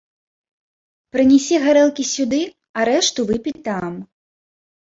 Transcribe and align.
Прынясі 1.15 1.59
гарэлкі 1.65 2.03
сюды, 2.13 2.39
а 2.77 2.89
рэшту 2.93 3.29
выпі 3.31 3.51
там. 3.69 3.93